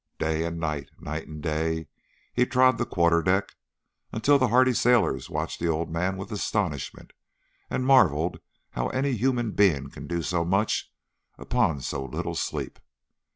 [0.17, 1.85] Day and night, night and day,
[2.33, 3.49] he trod the quarter deck,
[4.11, 7.13] until the hardy sailors watched the old man with astonishment,
[7.69, 8.39] and marvelled
[8.71, 10.91] how any human being could do so much
[11.37, 12.79] upon so little sleep.